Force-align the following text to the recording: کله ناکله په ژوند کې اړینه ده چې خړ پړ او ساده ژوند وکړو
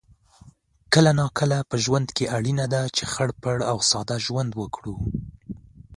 کله 0.93 1.11
ناکله 1.19 1.59
په 1.69 1.75
ژوند 1.83 2.07
کې 2.15 2.25
اړینه 2.37 2.65
ده 2.73 2.81
چې 2.95 3.03
خړ 3.11 3.29
پړ 3.41 3.57
او 3.71 3.77
ساده 3.91 4.17
ژوند 4.25 4.51
وکړو 4.55 4.95